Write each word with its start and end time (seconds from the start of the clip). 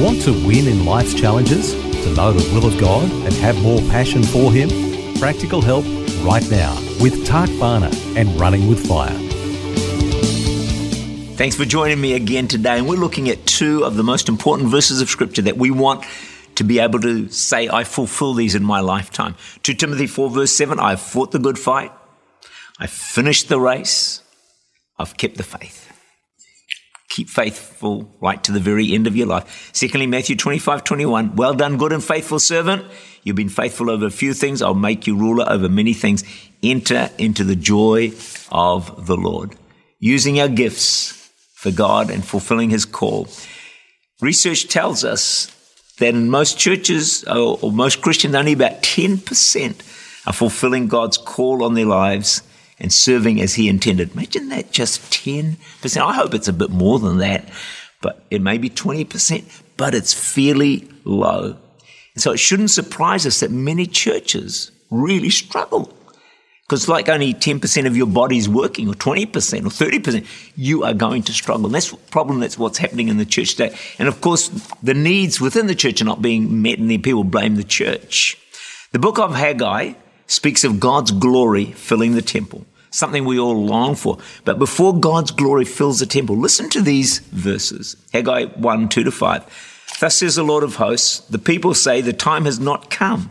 Want 0.00 0.22
to 0.22 0.32
win 0.32 0.66
in 0.66 0.86
life's 0.86 1.12
challenges? 1.12 1.74
To 1.74 2.14
know 2.14 2.32
the 2.32 2.54
will 2.54 2.64
of 2.64 2.80
God 2.80 3.04
and 3.10 3.34
have 3.34 3.60
more 3.60 3.80
passion 3.90 4.22
for 4.22 4.50
Him? 4.50 4.70
Practical 5.18 5.60
help 5.60 5.84
right 6.24 6.50
now 6.50 6.74
with 7.02 7.26
Tak 7.26 7.50
Bhana 7.60 7.90
and 8.16 8.40
Running 8.40 8.66
with 8.66 8.88
Fire. 8.88 9.12
Thanks 11.36 11.54
for 11.54 11.66
joining 11.66 12.00
me 12.00 12.14
again 12.14 12.48
today. 12.48 12.78
And 12.78 12.88
we're 12.88 12.96
looking 12.96 13.28
at 13.28 13.44
two 13.44 13.84
of 13.84 13.96
the 13.96 14.02
most 14.02 14.30
important 14.30 14.70
verses 14.70 15.02
of 15.02 15.10
Scripture 15.10 15.42
that 15.42 15.58
we 15.58 15.70
want 15.70 16.02
to 16.54 16.64
be 16.64 16.78
able 16.78 17.00
to 17.00 17.28
say, 17.28 17.68
I 17.68 17.84
fulfill 17.84 18.32
these 18.32 18.54
in 18.54 18.64
my 18.64 18.80
lifetime. 18.80 19.34
2 19.64 19.74
Timothy 19.74 20.06
4, 20.06 20.30
verse 20.30 20.56
7 20.56 20.80
I've 20.80 21.02
fought 21.02 21.30
the 21.32 21.38
good 21.38 21.58
fight, 21.58 21.92
I've 22.78 22.88
finished 22.88 23.50
the 23.50 23.60
race, 23.60 24.22
I've 24.98 25.18
kept 25.18 25.36
the 25.36 25.42
faith 25.42 25.89
keep 27.10 27.28
faithful 27.28 28.16
right 28.20 28.42
to 28.44 28.52
the 28.52 28.60
very 28.60 28.94
end 28.94 29.06
of 29.06 29.16
your 29.16 29.26
life. 29.26 29.70
Secondly, 29.74 30.06
Matthew 30.06 30.36
25, 30.36 30.84
21. 30.84 31.36
Well 31.36 31.52
done, 31.52 31.76
good 31.76 31.92
and 31.92 32.02
faithful 32.02 32.38
servant. 32.38 32.86
You've 33.24 33.36
been 33.36 33.50
faithful 33.50 33.90
over 33.90 34.06
a 34.06 34.10
few 34.10 34.32
things. 34.32 34.62
I'll 34.62 34.74
make 34.74 35.06
you 35.06 35.16
ruler 35.16 35.44
over 35.46 35.68
many 35.68 35.92
things. 35.92 36.24
Enter 36.62 37.10
into 37.18 37.44
the 37.44 37.56
joy 37.56 38.12
of 38.50 39.06
the 39.06 39.16
Lord. 39.16 39.56
Using 39.98 40.40
our 40.40 40.48
gifts 40.48 41.30
for 41.54 41.70
God 41.70 42.10
and 42.10 42.24
fulfilling 42.24 42.70
his 42.70 42.86
call. 42.86 43.28
Research 44.22 44.68
tells 44.68 45.04
us 45.04 45.54
that 45.98 46.14
in 46.14 46.30
most 46.30 46.58
churches 46.58 47.24
or 47.24 47.72
most 47.72 48.00
Christians, 48.00 48.34
only 48.34 48.52
about 48.52 48.82
10% 48.82 50.26
are 50.26 50.32
fulfilling 50.32 50.86
God's 50.86 51.18
call 51.18 51.64
on 51.64 51.74
their 51.74 51.86
lives 51.86 52.42
and 52.80 52.92
serving 52.92 53.40
as 53.40 53.54
he 53.54 53.68
intended. 53.68 54.12
Imagine 54.12 54.48
that 54.48 54.72
just 54.72 55.00
10%. 55.12 55.56
I 55.98 56.14
hope 56.14 56.34
it's 56.34 56.48
a 56.48 56.52
bit 56.52 56.70
more 56.70 56.98
than 56.98 57.18
that, 57.18 57.48
but 58.00 58.24
it 58.30 58.40
may 58.40 58.58
be 58.58 58.70
20%, 58.70 59.62
but 59.76 59.94
it's 59.94 60.14
fairly 60.14 60.88
low. 61.04 61.56
And 62.14 62.22
so 62.22 62.32
it 62.32 62.38
shouldn't 62.38 62.70
surprise 62.70 63.26
us 63.26 63.40
that 63.40 63.50
many 63.50 63.86
churches 63.86 64.72
really 64.90 65.30
struggle. 65.30 65.94
Because 66.62 66.88
like 66.88 67.08
only 67.08 67.34
10% 67.34 67.86
of 67.86 67.96
your 67.96 68.06
body's 68.06 68.48
working, 68.48 68.88
or 68.88 68.94
20% 68.94 69.26
or 69.26 69.70
30%, 69.70 70.24
you 70.54 70.84
are 70.84 70.94
going 70.94 71.22
to 71.24 71.32
struggle. 71.32 71.66
And 71.66 71.74
that's 71.74 71.90
the 71.90 71.96
problem, 71.96 72.38
that's 72.38 72.56
what's 72.56 72.78
happening 72.78 73.08
in 73.08 73.16
the 73.16 73.24
church 73.24 73.56
today. 73.56 73.76
And 73.98 74.06
of 74.06 74.20
course, 74.20 74.48
the 74.80 74.94
needs 74.94 75.40
within 75.40 75.66
the 75.66 75.74
church 75.74 76.00
are 76.00 76.04
not 76.04 76.22
being 76.22 76.62
met, 76.62 76.78
and 76.78 76.88
then 76.88 77.02
people 77.02 77.24
blame 77.24 77.56
the 77.56 77.64
church. 77.64 78.38
The 78.92 79.00
book 79.00 79.18
of 79.18 79.34
Haggai 79.34 79.94
speaks 80.28 80.62
of 80.62 80.78
God's 80.78 81.10
glory 81.10 81.72
filling 81.72 82.14
the 82.14 82.22
temple 82.22 82.64
something 82.90 83.24
we 83.24 83.38
all 83.38 83.64
long 83.64 83.94
for. 83.94 84.18
But 84.44 84.58
before 84.58 84.98
God's 84.98 85.30
glory 85.30 85.64
fills 85.64 86.00
the 86.00 86.06
temple, 86.06 86.36
listen 86.36 86.68
to 86.70 86.82
these 86.82 87.18
verses 87.18 87.96
Haggai 88.12 88.46
1 88.46 88.88
2 88.88 89.04
to 89.04 89.10
5. 89.10 89.96
Thus 90.00 90.18
says 90.18 90.36
the 90.36 90.42
Lord 90.42 90.64
of 90.64 90.76
hosts, 90.76 91.20
the 91.28 91.38
people 91.38 91.74
say 91.74 92.00
the 92.00 92.12
time 92.12 92.44
has 92.44 92.58
not 92.58 92.90
come, 92.90 93.30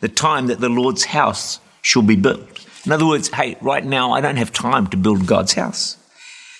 the 0.00 0.08
time 0.08 0.46
that 0.48 0.60
the 0.60 0.68
Lord's 0.68 1.06
house 1.06 1.60
shall 1.82 2.02
be 2.02 2.16
built. 2.16 2.66
In 2.84 2.92
other 2.92 3.06
words, 3.06 3.28
hey, 3.28 3.56
right 3.60 3.84
now 3.84 4.12
I 4.12 4.20
don't 4.20 4.36
have 4.36 4.52
time 4.52 4.86
to 4.88 4.96
build 4.96 5.26
God's 5.26 5.54
house. 5.54 5.96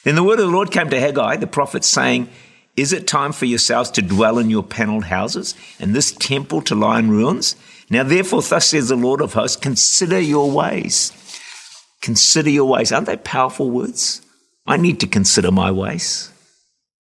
Then 0.05 0.15
the 0.15 0.22
word 0.22 0.41
of 0.41 0.47
the 0.47 0.53
Lord 0.53 0.71
came 0.71 0.89
to 0.91 1.00
Haggai, 1.00 1.37
the 1.37 1.47
prophet, 1.47 1.84
saying, 1.84 2.28
Is 2.77 2.93
it 2.93 3.06
time 3.06 3.33
for 3.33 3.44
yourselves 3.44 3.91
to 3.93 4.03
dwell 4.03 4.39
in 4.39 4.49
your 4.49 4.62
paneled 4.62 5.05
houses, 5.05 5.55
and 5.78 5.94
this 5.94 6.12
temple 6.12 6.62
to 6.62 6.75
lie 6.75 6.99
in 6.99 7.10
ruins? 7.10 7.56
Now 7.91 8.03
therefore, 8.03 8.43
thus 8.43 8.69
says 8.69 8.89
the 8.89 8.97
Lord 8.97 9.21
of 9.21 9.34
hosts, 9.34 9.56
consider 9.56 10.19
your 10.19 10.50
ways 10.50 11.12
Consider 12.00 12.50
your 12.50 12.66
ways. 12.66 12.93
Aren't 12.93 13.06
they 13.06 13.16
powerful 13.16 13.71
words? 13.71 14.22
I 14.66 14.77
need 14.77 15.00
to 15.00 15.06
consider 15.06 15.50
my 15.50 15.71
ways. 15.71 16.33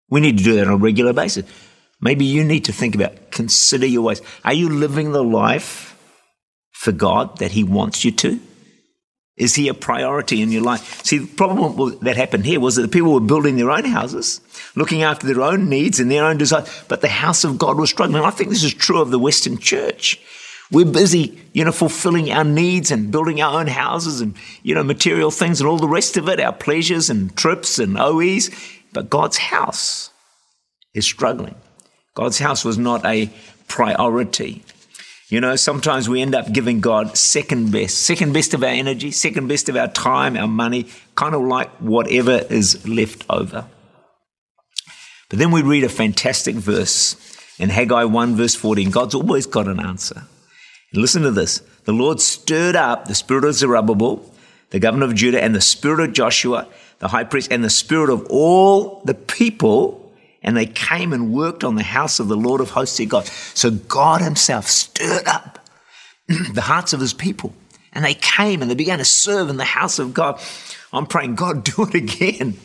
We 0.09 0.19
need 0.19 0.37
to 0.39 0.43
do 0.43 0.55
that 0.55 0.67
on 0.67 0.73
a 0.73 0.77
regular 0.77 1.13
basis. 1.13 1.45
Maybe 2.01 2.25
you 2.25 2.43
need 2.43 2.65
to 2.65 2.73
think 2.73 2.95
about 2.95 3.31
consider 3.31 3.85
your 3.85 4.01
ways. 4.03 4.21
Are 4.43 4.53
you 4.53 4.69
living 4.69 5.11
the 5.11 5.23
life 5.23 5.97
for 6.71 6.91
God 6.91 7.37
that 7.39 7.51
He 7.51 7.63
wants 7.63 8.03
you 8.03 8.11
to? 8.11 8.39
Is 9.37 9.55
He 9.55 9.67
a 9.67 9.73
priority 9.73 10.41
in 10.41 10.51
your 10.51 10.63
life? 10.63 11.03
See, 11.03 11.19
the 11.19 11.27
problem 11.27 11.99
that 12.01 12.17
happened 12.17 12.45
here 12.45 12.59
was 12.59 12.75
that 12.75 12.81
the 12.81 12.87
people 12.87 13.13
were 13.13 13.19
building 13.19 13.55
their 13.55 13.71
own 13.71 13.85
houses, 13.85 14.41
looking 14.75 15.03
after 15.03 15.27
their 15.27 15.41
own 15.41 15.69
needs 15.69 15.99
and 15.99 16.09
their 16.09 16.25
own 16.25 16.37
desires, 16.37 16.83
but 16.87 17.01
the 17.01 17.07
house 17.07 17.43
of 17.43 17.57
God 17.57 17.77
was 17.77 17.89
struggling. 17.89 18.23
I 18.23 18.31
think 18.31 18.49
this 18.49 18.63
is 18.63 18.73
true 18.73 19.01
of 19.01 19.11
the 19.11 19.19
Western 19.19 19.57
church. 19.57 20.19
We're 20.71 20.85
busy, 20.85 21.41
you 21.53 21.65
know, 21.65 21.71
fulfilling 21.71 22.31
our 22.31 22.43
needs 22.43 22.91
and 22.91 23.11
building 23.11 23.41
our 23.41 23.59
own 23.59 23.67
houses 23.67 24.21
and, 24.21 24.35
you 24.61 24.75
know, 24.75 24.83
material 24.83 25.31
things 25.31 25.59
and 25.59 25.67
all 25.67 25.79
the 25.79 25.87
rest 25.87 26.15
of 26.15 26.29
it, 26.29 26.39
our 26.39 26.53
pleasures 26.53 27.09
and 27.09 27.35
trips 27.35 27.79
and 27.79 27.97
OEs. 27.97 28.51
But 28.93 29.09
God's 29.09 29.37
house 29.37 30.11
is 30.93 31.05
struggling. 31.05 31.55
God's 32.13 32.39
house 32.39 32.63
was 32.63 32.77
not 32.77 33.03
a 33.05 33.31
priority. 33.67 34.63
You 35.29 35.41
know, 35.41 35.55
sometimes 35.55 36.09
we 36.09 36.21
end 36.21 36.35
up 36.35 36.51
giving 36.51 36.81
God 36.81 37.17
second 37.17 37.71
best, 37.71 37.97
second 37.99 38.33
best 38.33 38.53
of 38.53 38.63
our 38.63 38.69
energy, 38.69 39.11
second 39.11 39.47
best 39.47 39.69
of 39.69 39.75
our 39.75 39.87
time, 39.87 40.35
our 40.35 40.47
money, 40.47 40.87
kind 41.15 41.35
of 41.35 41.41
like 41.43 41.69
whatever 41.77 42.31
is 42.49 42.87
left 42.87 43.25
over. 43.29 43.65
But 45.29 45.37
then 45.37 45.51
we 45.51 45.61
read 45.61 45.83
a 45.83 45.89
fantastic 45.89 46.55
verse 46.55 47.15
in 47.59 47.69
Haggai 47.69 48.05
1, 48.05 48.35
verse 48.35 48.55
14. 48.55 48.89
God's 48.89 49.13
always 49.13 49.45
got 49.45 49.67
an 49.67 49.79
answer. 49.79 50.23
Listen 50.93 51.21
to 51.23 51.31
this. 51.31 51.61
The 51.85 51.93
Lord 51.93 52.19
stirred 52.19 52.75
up 52.75 53.05
the 53.05 53.15
spirit 53.15 53.43
of 53.43 53.53
Zerubbabel, 53.53 54.23
the 54.71 54.79
governor 54.79 55.05
of 55.05 55.15
Judah, 55.15 55.41
and 55.41 55.55
the 55.55 55.61
spirit 55.61 55.99
of 55.99 56.13
Joshua, 56.13 56.67
the 56.99 57.07
high 57.07 57.23
priest, 57.23 57.51
and 57.51 57.63
the 57.63 57.69
spirit 57.69 58.09
of 58.09 58.25
all 58.29 59.01
the 59.05 59.13
people, 59.13 60.11
and 60.41 60.55
they 60.55 60.65
came 60.65 61.13
and 61.13 61.33
worked 61.33 61.63
on 61.63 61.75
the 61.75 61.83
house 61.83 62.19
of 62.19 62.27
the 62.27 62.37
Lord 62.37 62.61
of 62.61 62.71
hosts, 62.71 62.97
their 62.97 63.07
God. 63.07 63.25
So 63.25 63.71
God 63.71 64.21
himself 64.21 64.67
stirred 64.67 65.27
up 65.27 65.59
the 66.27 66.61
hearts 66.61 66.93
of 66.93 66.99
his 66.99 67.13
people, 67.13 67.53
and 67.93 68.03
they 68.03 68.15
came 68.15 68.61
and 68.61 68.69
they 68.69 68.75
began 68.75 68.99
to 68.99 69.05
serve 69.05 69.49
in 69.49 69.57
the 69.57 69.65
house 69.65 69.99
of 69.99 70.13
God. 70.13 70.41
I'm 70.91 71.05
praying, 71.05 71.35
God, 71.35 71.63
do 71.75 71.83
it 71.83 71.93
again. 71.93 72.57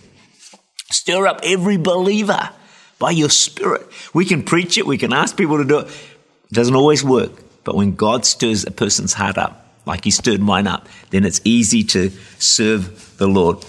Stir 0.90 1.26
up 1.26 1.40
every 1.42 1.76
believer 1.76 2.50
by 2.98 3.10
your 3.10 3.30
spirit. 3.30 3.86
We 4.14 4.24
can 4.24 4.42
preach 4.42 4.78
it, 4.78 4.86
we 4.86 4.98
can 4.98 5.12
ask 5.12 5.36
people 5.36 5.58
to 5.58 5.64
do 5.64 5.80
it. 5.80 5.86
It 5.88 6.54
doesn't 6.54 6.74
always 6.74 7.04
work. 7.04 7.43
But 7.64 7.76
when 7.76 7.94
God 7.94 8.24
stirs 8.24 8.64
a 8.64 8.70
person's 8.70 9.14
heart 9.14 9.38
up, 9.38 9.60
like 9.86 10.04
he 10.04 10.10
stirred 10.10 10.40
mine 10.40 10.66
up, 10.66 10.88
then 11.10 11.24
it's 11.24 11.40
easy 11.44 11.82
to 11.84 12.10
serve 12.38 13.16
the 13.18 13.26
Lord. 13.26 13.64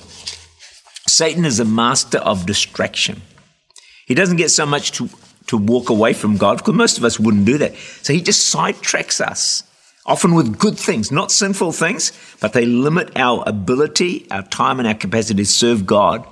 Satan 1.07 1.45
is 1.45 1.59
a 1.59 1.65
master 1.65 2.17
of 2.17 2.45
distraction. 2.45 3.21
He 4.07 4.15
doesn't 4.15 4.37
get 4.37 4.49
so 4.49 4.65
much 4.65 4.91
to, 4.93 5.09
to 5.47 5.57
walk 5.57 5.89
away 5.89 6.13
from 6.13 6.37
God, 6.37 6.57
because 6.57 6.73
most 6.73 6.97
of 6.97 7.03
us 7.03 7.19
wouldn't 7.19 7.45
do 7.45 7.57
that. 7.57 7.75
So 8.01 8.13
he 8.13 8.21
just 8.21 8.53
sidetracks 8.53 9.19
us, 9.21 9.63
often 10.05 10.35
with 10.35 10.57
good 10.57 10.77
things, 10.77 11.11
not 11.11 11.31
sinful 11.31 11.71
things, 11.73 12.11
but 12.39 12.53
they 12.53 12.65
limit 12.65 13.17
our 13.17 13.43
ability, 13.45 14.27
our 14.31 14.43
time, 14.43 14.79
and 14.79 14.87
our 14.87 14.93
capacity 14.93 15.43
to 15.43 15.45
serve 15.49 15.85
God, 15.85 16.25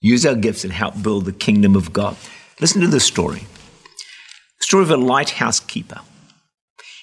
use 0.00 0.26
our 0.26 0.34
gifts, 0.34 0.64
and 0.64 0.72
help 0.72 1.02
build 1.02 1.24
the 1.24 1.32
kingdom 1.32 1.76
of 1.76 1.92
God. 1.92 2.16
Listen 2.60 2.80
to 2.80 2.88
this 2.88 3.04
story. 3.04 3.46
Story 4.60 4.82
of 4.82 4.90
a 4.90 4.96
lighthouse 4.96 5.60
keeper. 5.60 6.00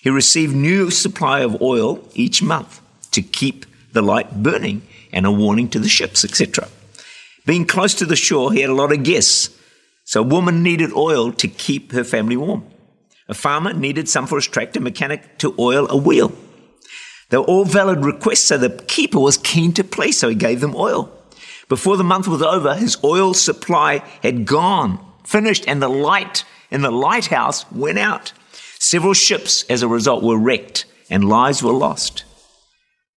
He 0.03 0.09
received 0.09 0.53
new 0.53 0.91
supply 0.91 1.39
of 1.39 1.61
oil 1.61 2.05
each 2.13 2.43
month 2.43 2.81
to 3.11 3.21
keep 3.21 3.65
the 3.93 4.01
light 4.01 4.43
burning 4.43 4.81
and 5.13 5.25
a 5.25 5.31
warning 5.31 5.69
to 5.69 5.79
the 5.79 5.87
ships, 5.87 6.25
etc. 6.25 6.67
Being 7.45 7.65
close 7.65 7.93
to 7.95 8.05
the 8.05 8.17
shore, 8.17 8.51
he 8.51 8.59
had 8.59 8.69
a 8.69 8.75
lot 8.75 8.91
of 8.91 9.03
guests. 9.03 9.57
So 10.03 10.19
a 10.19 10.27
woman 10.27 10.61
needed 10.61 10.91
oil 10.91 11.31
to 11.31 11.47
keep 11.47 11.93
her 11.93 12.03
family 12.03 12.35
warm. 12.35 12.65
A 13.29 13.33
farmer 13.33 13.71
needed 13.71 14.09
some 14.09 14.27
for 14.27 14.35
his 14.35 14.45
tractor, 14.45 14.81
mechanic 14.81 15.37
to 15.37 15.55
oil 15.57 15.87
a 15.89 15.95
wheel. 15.95 16.33
They 17.29 17.37
were 17.37 17.45
all 17.45 17.63
valid 17.63 18.03
requests, 18.03 18.43
so 18.43 18.57
the 18.57 18.83
keeper 18.87 19.21
was 19.21 19.37
keen 19.37 19.71
to 19.75 19.85
please, 19.85 20.17
so 20.17 20.27
he 20.27 20.35
gave 20.35 20.59
them 20.59 20.75
oil. 20.75 21.17
Before 21.69 21.95
the 21.95 22.03
month 22.03 22.27
was 22.27 22.41
over, 22.41 22.75
his 22.75 23.01
oil 23.05 23.33
supply 23.33 23.99
had 24.21 24.45
gone, 24.45 24.99
finished, 25.23 25.63
and 25.65 25.81
the 25.81 25.87
light 25.87 26.43
in 26.69 26.81
the 26.81 26.91
lighthouse 26.91 27.71
went 27.71 27.99
out. 27.99 28.33
Several 28.83 29.13
ships, 29.13 29.63
as 29.69 29.81
a 29.81 29.87
result, 29.87 30.23
were 30.23 30.37
wrecked 30.37 30.83
and 31.09 31.23
lives 31.23 31.63
were 31.63 31.71
lost. 31.71 32.25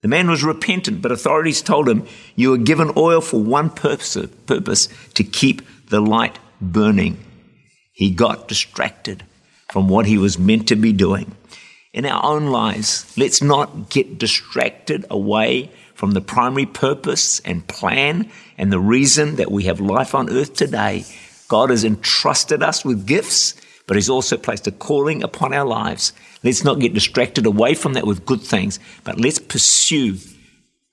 The 0.03 0.07
man 0.07 0.29
was 0.29 0.43
repentant, 0.43 1.01
but 1.01 1.11
authorities 1.11 1.63
told 1.63 1.89
him, 1.89 2.05
You 2.35 2.51
were 2.51 2.59
given 2.59 2.91
oil 2.95 3.19
for 3.19 3.41
one 3.41 3.71
purpose, 3.71 4.15
purpose 4.45 4.89
to 5.15 5.23
keep 5.23 5.63
the 5.89 5.99
light 5.99 6.37
burning. 6.61 7.17
He 7.93 8.11
got 8.11 8.47
distracted 8.47 9.23
from 9.71 9.89
what 9.89 10.05
he 10.05 10.19
was 10.19 10.37
meant 10.37 10.67
to 10.67 10.75
be 10.75 10.93
doing. 10.93 11.35
In 11.93 12.05
our 12.05 12.23
own 12.23 12.45
lives, 12.45 13.11
let's 13.17 13.41
not 13.41 13.89
get 13.89 14.19
distracted 14.19 15.07
away 15.09 15.71
from 15.95 16.11
the 16.11 16.21
primary 16.21 16.67
purpose 16.67 17.39
and 17.39 17.67
plan 17.67 18.29
and 18.59 18.71
the 18.71 18.79
reason 18.79 19.37
that 19.37 19.51
we 19.51 19.63
have 19.63 19.79
life 19.79 20.13
on 20.13 20.29
earth 20.29 20.53
today. 20.53 21.05
God 21.47 21.71
has 21.71 21.83
entrusted 21.83 22.61
us 22.61 22.85
with 22.85 23.07
gifts, 23.07 23.55
but 23.87 23.97
He's 23.97 24.09
also 24.09 24.37
placed 24.37 24.67
a 24.67 24.71
calling 24.71 25.23
upon 25.23 25.53
our 25.53 25.65
lives. 25.65 26.13
Let's 26.43 26.63
not 26.63 26.79
get 26.79 26.93
distracted 26.93 27.45
away 27.45 27.73
from 27.73 27.93
that 27.93 28.07
with 28.07 28.25
good 28.25 28.41
things, 28.41 28.79
but 29.03 29.19
let's 29.19 29.39
pursue, 29.39 30.17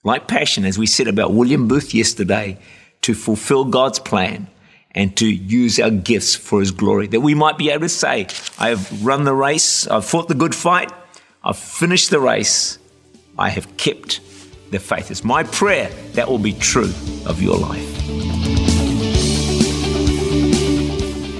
like 0.04 0.28
passion, 0.28 0.64
as 0.64 0.78
we 0.78 0.86
said 0.86 1.08
about 1.08 1.32
William 1.32 1.68
Booth 1.68 1.94
yesterday, 1.94 2.58
to 3.02 3.14
fulfill 3.14 3.64
God's 3.64 3.98
plan 3.98 4.48
and 4.94 5.16
to 5.16 5.26
use 5.26 5.80
our 5.80 5.90
gifts 5.90 6.34
for 6.34 6.60
His 6.60 6.70
glory. 6.70 7.06
That 7.06 7.20
we 7.20 7.34
might 7.34 7.58
be 7.58 7.70
able 7.70 7.82
to 7.82 7.88
say, 7.88 8.26
I 8.58 8.68
have 8.68 9.04
run 9.04 9.24
the 9.24 9.34
race, 9.34 9.86
I've 9.86 10.04
fought 10.04 10.28
the 10.28 10.34
good 10.34 10.54
fight, 10.54 10.92
I've 11.42 11.58
finished 11.58 12.10
the 12.10 12.20
race, 12.20 12.78
I 13.38 13.48
have 13.48 13.76
kept 13.76 14.20
the 14.70 14.78
faith. 14.78 15.10
It's 15.10 15.24
my 15.24 15.44
prayer 15.44 15.88
that 16.12 16.28
will 16.28 16.38
be 16.38 16.52
true 16.52 16.92
of 17.26 17.40
your 17.42 17.56
life. 17.56 17.91